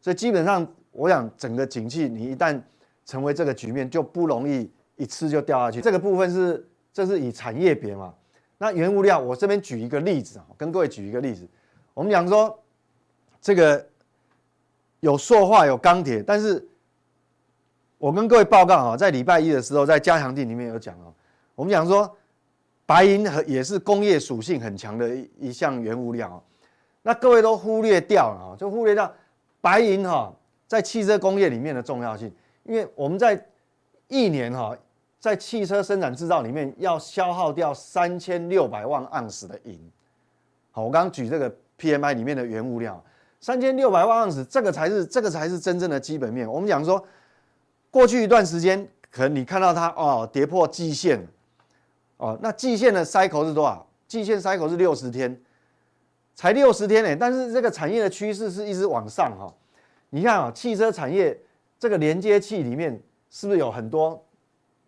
[0.00, 0.66] 所以基本上。
[0.90, 2.60] 我想整个景气，你一旦
[3.06, 5.80] 成为这个局面，就不容易一次就掉下去。
[5.80, 8.12] 这个部分是，这是以产业别嘛。
[8.56, 11.46] 那原物料，我这边举一个例子啊，跟各位举一个例子。
[11.94, 12.58] 我们讲说，
[13.40, 13.86] 这个
[14.98, 16.66] 有塑化有钢铁，但是
[17.98, 21.12] 我跟各位报告啊，在礼拜一的时候，在加强地里面有讲哦。
[21.54, 22.16] 我们讲说，
[22.86, 26.42] 白银和也是工业属性很强的一一项原物料。
[27.02, 29.12] 那各位都忽略掉了啊，就忽略掉
[29.60, 30.32] 白银哈。
[30.66, 32.30] 在汽车工业里面的重要性，
[32.64, 33.42] 因为我们在
[34.06, 34.76] 一年哈，
[35.18, 39.80] 在汽车生产制造里面要消耗掉三千六百万盎司的银。
[40.70, 43.02] 好，我刚刚举这个 PMI 里面的原物料，
[43.40, 46.46] 三千六百万盎司，这个才是这个才是真正的基本面。
[46.46, 47.02] 我们讲说，
[47.90, 51.26] 过去一段时间，可能你看到它哦跌破季线，
[52.16, 53.86] 哦，那季线的 cycle 是多少？
[54.06, 55.40] 季线 cycle 是六十天，
[56.34, 59.52] 才六十天诶，但是这个产业的趋势是一直往上哈。
[60.10, 61.38] 你看啊，汽车产业
[61.78, 62.98] 这个连接器里面
[63.30, 64.22] 是不是有很多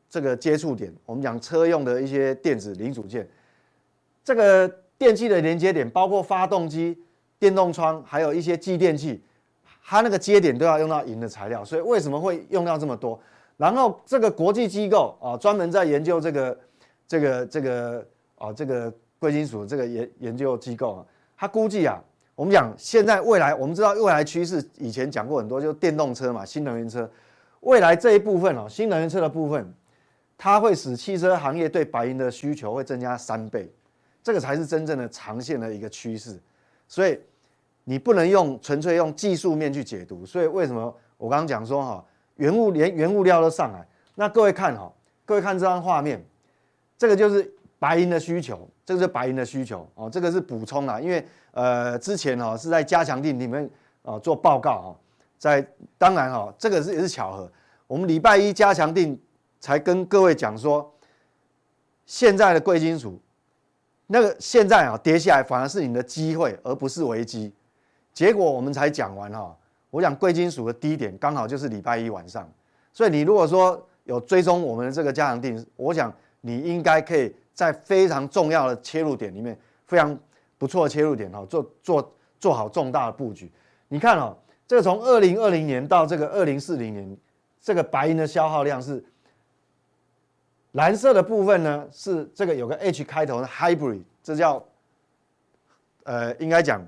[0.08, 0.90] 这个接触点？
[1.04, 3.28] 我们讲车用的一些电子零组件，
[4.24, 6.98] 这个电器的连接点包括发动机、
[7.38, 9.22] 电动窗，还有一些继电器，
[9.90, 13.20] 它那个接点都要用到银的材料，所以为什么会用到这么多？
[13.56, 16.56] 然后这个国际机构啊，专门在研究这个、
[17.08, 18.06] 这个、这个
[18.38, 22.00] 啊，这个贵金属这个研研究机构啊，他估计啊。
[22.36, 27.10] 我们讲现在未来，我们知道未来趋势，以前讲过很多，就是电动车嘛，新能源车。
[27.62, 29.74] 未来这一部分哦，新能源车的部分，
[30.38, 33.68] 它会使汽车行业对白银的需求会增加三倍。
[34.22, 36.40] 这个才是真正的长线的一个趋势。
[36.86, 37.18] 所以
[37.90, 40.24] 你不能用纯粹用技术面去解读。
[40.24, 42.04] 所以为什么我刚刚讲说哈，
[42.36, 44.92] 原物连原物料都上来，那各位看哈，
[45.24, 46.24] 各位看这张画面，
[46.96, 53.68] 这个就是白银的需求，这个是白银的需求哦，这个是补充啦，因为呃之前哈是在加强定里面
[54.04, 54.96] 啊做报告哈，
[55.36, 55.66] 在
[55.98, 57.50] 当然哈这个是也是巧合，
[57.88, 59.20] 我们礼拜一加强定
[59.58, 60.94] 才跟各位讲说，
[62.06, 63.20] 现在的贵金属。
[64.12, 67.52] 那个现在啊跌下来反而是你的机会，而不是危机。
[68.12, 69.56] 结果我们才讲完哈，
[69.90, 72.50] 我讲贵金属的低点刚好就是礼拜一晚上，
[72.92, 80.18] 所以你如果说有追踪我们的这个加强定，我想你应该可以在非常重要的切入点里面，非常
[80.58, 83.50] 不错的切入点哈，做做做好重大的布局。
[83.88, 87.16] 你看哦，这个从二零二零年到这个二零四零年，
[87.60, 89.04] 这个白银的消耗量是。
[90.74, 94.64] 蓝色的部分呢，是这个有个 H 开头的 Hybrid，这叫
[96.04, 96.80] 呃，应该讲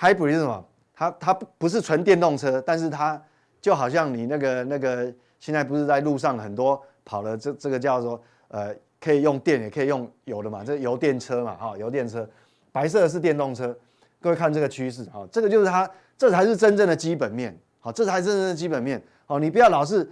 [0.00, 0.64] Hybrid 是什么？
[0.94, 3.22] 它它不是纯电动车，但是它
[3.60, 12.28] 就好像你那个那个现在不是在路上很多跑的这这个叫做呃，可以用电也可以用油的嘛，这油电车嘛，哈，油电车，
[12.72, 13.76] 白色的是电动车。
[14.20, 20.10] 各位看这个趋势，哈，这个就是它，这才是真正的基本面，好，这才是真正的基本面，好，你不要老是。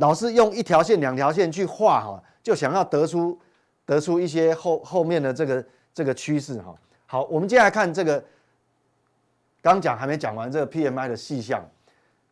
[0.00, 3.36] 老是用一条线、两条线去画哈，就想要得出
[3.84, 6.72] 得出一些后后面的这个这个趋势哈。
[7.04, 8.22] 好，我们接下来看这个，
[9.62, 11.62] 刚讲还没讲完这个 PMI 的细项，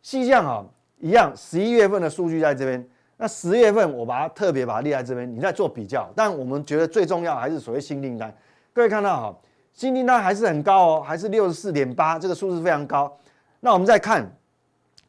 [0.02, 0.64] 细项啊
[0.98, 6.10] 一样，十一月份的数据在这边，那十月份我把它特别把它列在这边，你再做比较。
[6.14, 8.34] 但我们觉得最重要还是所谓新订单，
[8.72, 9.38] 各位看到哈，
[9.72, 13.16] 新订单还是很高哦，还是六十四点八，这个数字非常高。
[13.60, 14.30] 那我们再看。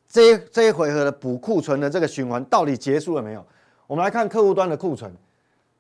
[0.10, 3.45] 这一这一回合的补库存的这个循环到底结束了没有？
[3.88, 5.13] 我们来看客户端的库存，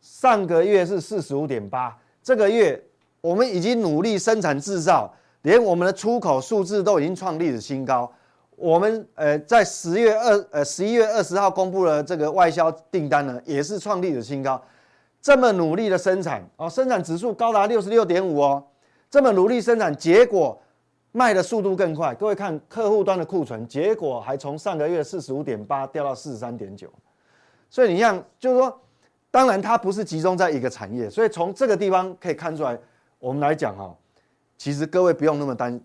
[0.01, 2.77] 上个月是四十五点八，这个月
[3.21, 5.09] 我们已经努力生产制造，
[5.47, 8.11] 连我们的出口数字都已经创历史新高。
[8.57, 14.61] 我们呃在十月二呃十一月二十号公布了这个外销订单呢，也是创历史新高。
[15.21, 18.61] 这么努力的生产哦，生产指数高达六十六点五哦，
[19.09, 20.59] 这么努力生产，结果。
[21.13, 26.87] 卖的速度更快，各位看客户端的库存，结果还从上个月四十五点八掉到四十三点九，
[27.71, 28.79] 所以你像就是说，
[29.31, 32.77] 当然它不是集中在一个产业，所以从这个地方可以看出来，
[33.17, 33.95] 我们来讲哈，
[34.57, 35.79] 其实各位不用那么担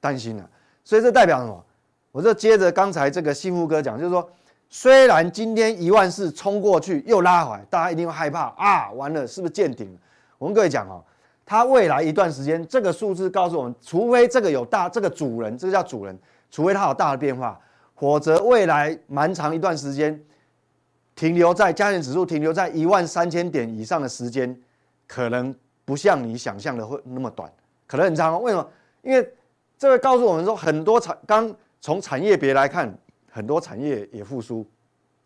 [0.00, 0.48] 担心了。
[0.84, 1.64] 所以这代表什么？
[2.10, 4.30] 我就接着刚才这个幸福哥讲，就是说，
[4.68, 9.98] 虽然今天一万四冲过去又拉回来，大家一定会害怕啊，完了是不是见顶？
[10.38, 11.02] 我跟各位讲哦。
[11.44, 16.16] 它未来一段时间，这个数字告诉我们，除非这个有大这个主人，这个叫主人，
[16.50, 17.60] 除非它有大的变化，
[17.96, 20.18] 否则未来蛮长一段时间，
[21.14, 24.56] 停留在加权指数停留在一万三千点以上的时间，
[25.06, 27.52] 可能不像你想象的会那么短，
[27.92, 28.42] 可能很长。
[28.42, 28.66] 为什么？
[29.02, 29.34] 因为
[29.76, 32.90] 这个告诉我们说，很多产刚从产业别来看，
[33.30, 34.66] 很多产业也复苏。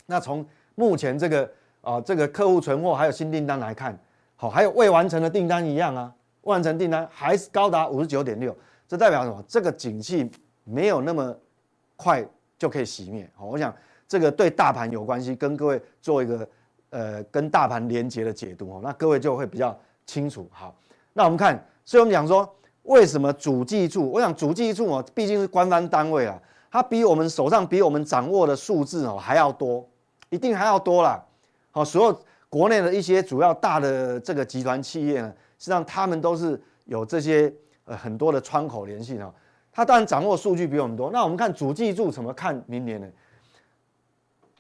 [0.05, 1.49] 那从目前这个
[1.81, 3.97] 啊、这个客户存货还有新订单来看。
[4.35, 8.53] 好，还有未完成的订单一样啊，未完成订单还是高达五十九点六，
[8.89, 9.41] 这代表什么？
[9.47, 10.29] 这个景气
[10.65, 11.33] 没有那么
[11.95, 12.27] 快
[12.59, 13.31] 就可以熄灭。
[13.37, 13.73] 好，我想
[14.09, 16.49] 这个对大盘有关系，跟各位做一个
[16.91, 20.49] 呃跟大盘连接的解读哦，那各位就会比较清楚。
[20.51, 20.75] 好，
[21.13, 22.47] 那我们看，所以我们讲说，
[22.83, 24.11] 为什么主计处？
[24.11, 26.39] 我想主计处哦，毕竟是官方单位啊，
[26.71, 29.89] 它比我们手上比我们掌握的数字哦还要多，
[30.29, 31.25] 一定还要多啦。
[31.71, 32.21] 好，所有。
[32.49, 37.53] 国内的一些主要大的这个集团企业呢，实际上他们都是有这些
[37.85, 39.31] 呃很多的窗口联系啊。
[39.73, 41.11] 他当然掌握数据比我们多。
[41.11, 43.07] 那我们看主计处怎么看明年呢？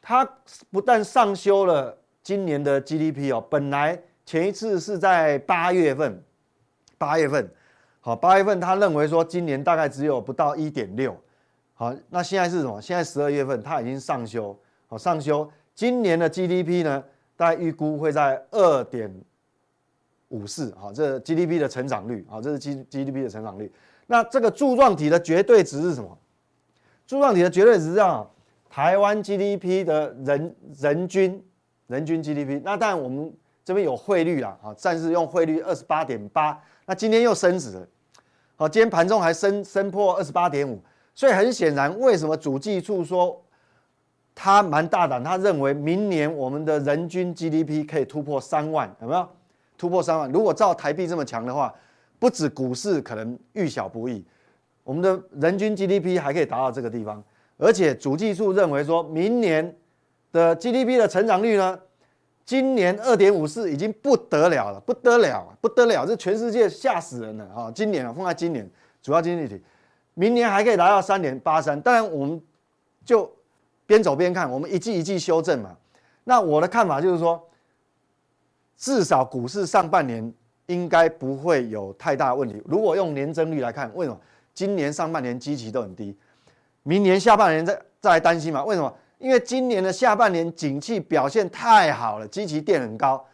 [0.03, 0.29] 他
[0.71, 6.23] 不但上修了今年的 GDP 哦，本来前一次是在八月份，
[6.98, 7.50] 八月份，
[8.00, 11.16] 好，八月份他认为说今年大概只有不到一点六，
[11.74, 12.80] 好，那现在是什么？
[12.80, 17.02] 现在十二月份他已经上修，好，上修今年的 GDP 呢？
[17.37, 19.14] 大概预估会在二点
[20.28, 23.70] 五四，好，这 GDP 的成长率，好，这是 G GDP 的成长率。
[24.07, 26.16] 那这个柱状体的绝对值是什么？
[27.07, 28.26] 柱状体的绝对值是这样，
[28.70, 31.44] 台湾 GDP 的人人均
[31.88, 32.62] 人均 GDP。
[32.64, 33.30] 那当然我们
[33.62, 36.59] 这边有汇率啦，啊，暂时用汇率二十八点八。
[36.87, 37.87] 那今天又升值了，
[38.57, 40.80] 好，今天盘中还升升破二十八点五。
[41.14, 43.43] 所以很显然，为什么主计处说？
[44.39, 49.26] 他蛮大胆，他认为明年我们的人均 GDP 可以突破三万，有没有？
[49.78, 50.30] 突破三万。
[50.30, 51.74] 如果照台币这么强的话，
[52.18, 54.22] 不止股市可能遇小不易，
[54.84, 57.24] 我们的人均 GDP 还可以达到这个地方。
[57.57, 59.74] 而且主计处认为说，明年
[60.32, 61.78] 的 GDP 的成长率呢，
[62.47, 67.72] 今年二点五四已经不得了了，不得了，不得了，这全世界吓死人了啊！
[67.74, 68.70] 今年啊，放在今年
[69.03, 69.61] 主要经济体，
[70.14, 71.78] 明年还可以达到三点八三。
[71.80, 72.40] 当然，我们
[73.05, 73.28] 就
[73.84, 75.76] 边走边看，我们一季一季修正嘛。
[76.22, 77.44] 那我的看法就是说，
[78.76, 80.32] 至少股市上半年
[80.66, 82.62] 应该不会有太大问题。
[82.64, 84.16] 如果用年增率来看，为什么
[84.55, 86.16] 今年上半年基期都很低？
[86.84, 88.64] 明年下半年再再来担心嘛？
[88.64, 88.94] 为什么？
[89.19, 93.25] 因为今年的下半年景气表现太好了，基期垫很高。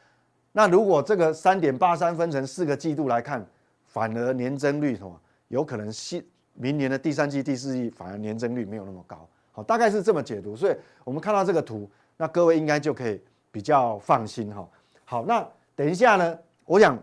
[0.53, 3.45] 那如果这个三点八三分成四个季度来看，
[3.87, 6.25] 反而年增率什么有可能新
[6.55, 9.29] 明年的第三季、第四季反而年增率没有那么高。
[9.51, 10.55] 好，大概是这么解读。
[10.55, 13.21] 所以我们看到这个图，那各位应该就可以
[13.51, 14.69] 比较放心哈。
[15.05, 16.99] 好，那等一下呢，我想，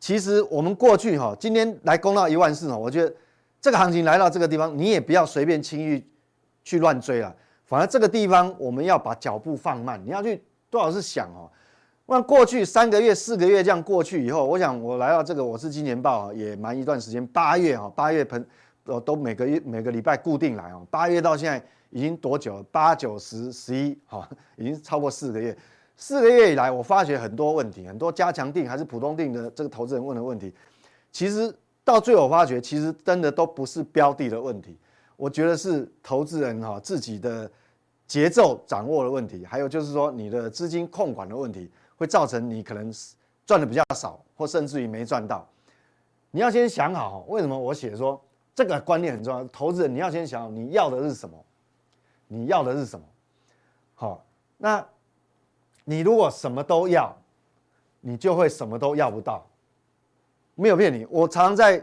[0.00, 3.14] 其实我们过去哈，今天来攻到一万四哈，我觉得。
[3.60, 6.04] 这个行情来到这个地方，你也不要随便轻易
[6.64, 7.34] 去乱追了。
[7.64, 10.00] 反而这个地方，我们要把脚步放慢。
[10.04, 11.50] 你要去多少是想哦。
[12.06, 17.26] 那过去三个月、四个月这样过去以后，我想我来到这个我是今年报也蛮一段时间。
[17.28, 18.46] 八月哈，八月盆
[18.84, 20.86] 呃都每个月每个礼拜固定来哦。
[20.90, 22.62] 八月到现在已经多久？
[22.70, 25.56] 八九十十一哈， 已经超过四个月。
[25.96, 30.54] 四个月以来，我发觉很多问题，很多加强定还是普通定的这个投资人问的问题，
[31.10, 31.54] 其实。
[31.84, 34.78] 到最后发觉，其实真的都不是标的的问题，
[35.16, 37.50] 我觉得是投资人哈自己的
[38.06, 42.92] 节奏掌握的问题，还有就是说你的资金控管的问题，会造成你可能
[43.46, 45.46] 赚的比较少，或甚至于没赚到。
[46.30, 48.20] 你要先想好，为什么我写说
[48.54, 49.44] 这个观念很重要？
[49.44, 51.36] 投资人你要先想好你要的是什么，
[52.26, 53.04] 你要的是什么？
[53.94, 54.24] 好，
[54.56, 54.84] 那
[55.84, 57.14] 你如果什么都要，
[58.00, 59.46] 你就会什么都要不到。
[60.54, 61.82] 没有骗你，我常常在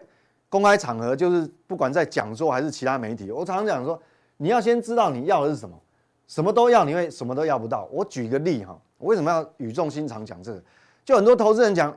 [0.49, 4.01] 公开场合，就是不管在讲座还是其他媒体，我常常讲说，
[4.37, 5.79] 你要先知道你要的是什么，
[6.27, 7.87] 什么都要，你会什么都要不到。
[7.91, 10.63] 我举个例哈，我为什么要语重心长讲这个？
[11.05, 11.95] 就很多投资人讲，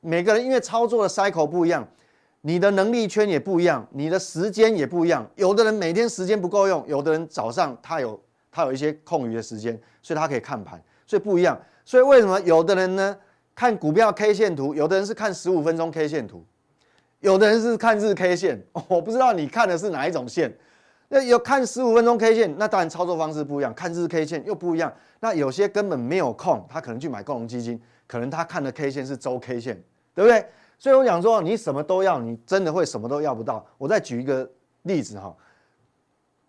[0.00, 1.86] 每个人因为操作的 cycle 不一样，
[2.40, 5.24] 你的能力圈也不一样，你的时间也不一样。
[5.36, 11.60] 有的人每天时间不够用，有的人早上他有他有一些空余的时间，所以他可以看盘，所以不一样。
[11.84, 13.16] 所以为什么有的人呢？
[13.54, 16.42] 看股票 K 线图，有的人是看十五分钟 K 线图，
[17.22, 18.62] 有的人是看日 K 线。
[18.88, 20.52] 我不知道你看的是哪一种线。
[21.08, 23.72] 那有看十五分钟 K 线，那当然操作方式不一样。
[23.72, 24.92] 看日 K 线又不一样。
[25.20, 29.80] 那有些根本没有空，他可能去买共同基金，可能他看的 K 线是周 K 线，
[30.14, 30.44] 对不对？
[30.78, 33.64] 所以我想说，你什么都要，你真的会什么都要不到。
[33.78, 34.50] 我再举一个
[34.82, 35.32] 例子哈，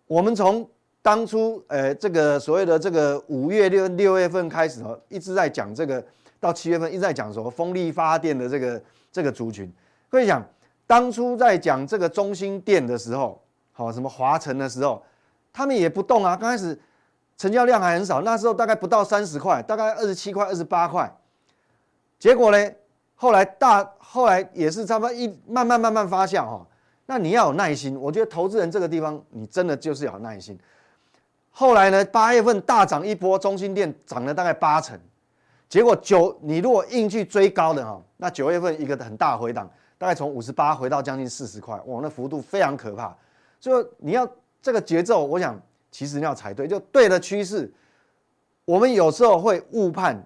[0.08, 0.68] 我们从
[1.00, 6.04] 当初呃这个所谓的这个五月六六月份开始哈，一直在讲这个。
[6.40, 9.72] 到七月份一直在讲什么风力发电的这个这个族群，
[10.10, 10.46] 会讲
[10.86, 13.40] 当初在讲这个中心店的时候，
[13.72, 15.02] 好什么华城的时候，
[15.52, 16.36] 他们也不动啊。
[16.36, 16.78] 刚开始
[17.36, 21.12] 成交量还很少，那时候大概不到三十块，大概二十七块、二十八块。
[22.18, 22.70] 结果呢，
[23.14, 26.66] 后来大后来也是差不多一慢慢慢慢发酵哈。
[27.06, 30.58] 那你要有耐心，我觉得投资人这个地方你真的就是要有耐心。
[31.50, 34.98] 后来呢，八月份大涨一波，中心店涨了大概八成。
[35.68, 39.68] 结果九，你如果硬去追高的哈，那九月份一个很大回档，
[40.04, 43.16] 大概从五十八回到将近四十块，哇，那幅度非常可怕。
[43.58, 44.28] 所以你要
[44.60, 45.58] 这个节奏，我想
[45.90, 47.72] 其实你要踩对，就对的趋势。
[48.66, 50.22] 我们有时候会误判，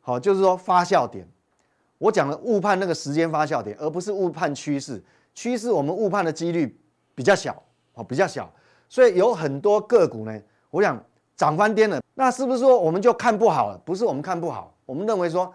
[0.00, 1.24] 好，就是说发酵点。
[1.98, 5.00] 我讲的误判那个时间发酵点，而不是误判趋势。
[5.32, 6.76] 趋势我们误判的几率
[7.14, 7.62] 比较小，
[7.94, 8.52] 好，比较小。
[8.88, 11.00] 所以有很多个股呢，我想
[11.36, 13.78] 涨翻天了，那是不是说我们就看不好了？
[13.84, 14.74] 不是我们看不好。
[14.86, 15.54] 我们认为说，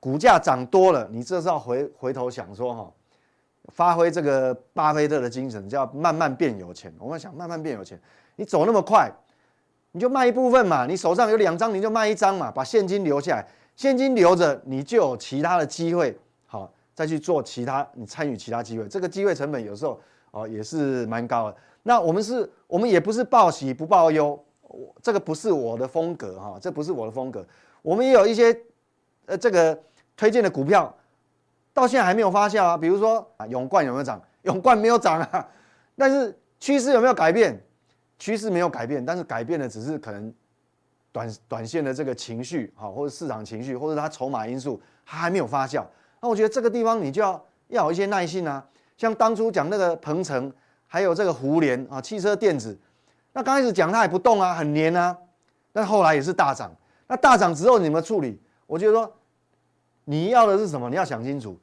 [0.00, 2.92] 股价涨多了，你这是要回回头想说哈，
[3.68, 6.92] 发挥这个巴菲特的精神，叫慢慢变有钱。
[6.98, 8.00] 我们想慢慢变有钱，
[8.36, 9.10] 你走那么快，
[9.92, 10.86] 你就卖一部分嘛。
[10.86, 13.46] 你手上有两张，你就卖一张嘛，把现金留下来，
[13.76, 18.88] 现金留着，你就有其他的机会，好再去做其他，你参与其他机会。
[18.88, 20.00] 这个机会成本有时候
[20.32, 21.56] 哦也是蛮高的。
[21.82, 24.38] 那我们是，我们也不是报喜不报忧，
[25.02, 27.44] 这个不是我的风格哈，这不是我的风格。
[27.82, 28.56] 我们也有一些。
[29.24, 29.80] 呃，这个
[30.16, 30.92] 推荐的股票
[31.72, 32.76] 到现在还没有发酵啊。
[32.76, 34.20] 比如说啊，永冠有没有涨？
[34.42, 35.48] 永冠没有涨啊。
[35.96, 37.60] 但是趋势有没有改变？
[38.18, 40.32] 趋势没有改变，但是改变的只是可能
[41.10, 45.84] 短短线的这个情绪，好，或者市场情绪，或者它筹码因素，它还没有发酵。
[46.20, 48.64] 那我觉得这个地方你就要要有一些耐心啊。
[48.96, 50.52] 像当初讲那个鹏程，
[50.86, 52.78] 还有这个胡联啊，汽车电子，
[53.32, 55.16] 那刚开始讲它也不动啊，很黏啊，
[55.72, 56.70] 但后来也是大涨。
[57.08, 58.40] 那大涨之后你们处理？
[58.66, 59.12] 我觉得说，
[60.04, 60.88] 你要的是什么？
[60.90, 61.58] 你要想清楚。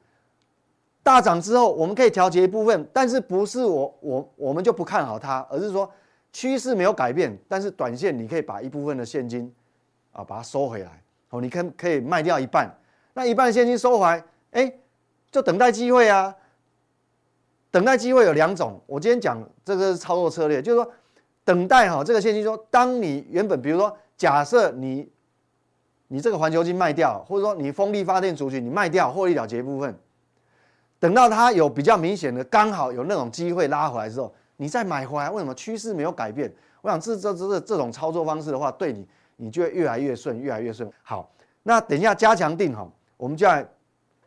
[1.02, 5.90] 大涨之后，我们可以调节一部分，但是不是我我我们就不看好它，而是说
[6.32, 9.52] 趋势没有改变，但是短线你可以把一部分的现金
[10.12, 12.70] 啊把它收回来，哦，你可可以卖掉一半，
[13.14, 14.72] 那一半现金收回来，哎，
[15.30, 16.34] 就等待机会啊。
[17.72, 20.92] 等待机会有两种，我今天讲这个操作策略，就是说
[21.44, 25.08] 等待哈这个现金说，当你原本比如说假设你
[26.12, 29.96] 你这个环球金卖掉，或者说你风力发电族群你卖掉获利了结部分，
[30.98, 36.52] 等到它有比较明显的刚好有那种机会拉回来之后，你再买回来，为什么趋势没有改变？
[36.82, 39.06] 我想这这这这这种操作方式的话，对你
[39.36, 40.90] 你就会越来越顺，越来越顺。
[41.02, 41.30] 好，
[41.62, 43.64] 那等一下加强定哈，我们就来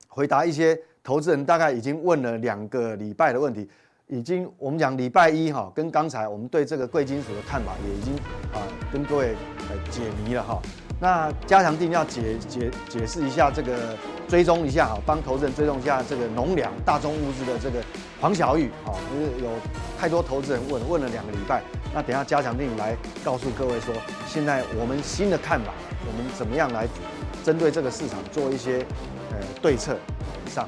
[0.07, 0.79] 回答一些。
[1.05, 3.69] 投资人大概已经问了两个礼拜的问题，
[4.07, 8.15] 已经我们讲礼拜一哈，跟刚才我们对这个贵金属的看法也已经
[8.53, 9.35] 啊跟各位
[9.69, 10.61] 呃解谜了哈。
[10.99, 13.95] 那加强定要解解解释一下这个
[14.27, 17.83] 追踪一下哈，帮投资人追踪一下这个农粮大宗物资的这个
[18.21, 19.49] 黄小玉啊，就是有
[19.99, 21.61] 太多投资人问问了两个礼拜，
[21.93, 23.93] 那等下加强定来告诉各位说，
[24.27, 25.73] 现在我们新的看法，
[26.07, 26.87] 我们怎么样来
[27.43, 28.85] 针对这个市场做一些
[29.31, 29.97] 呃对策
[30.45, 30.67] 以上。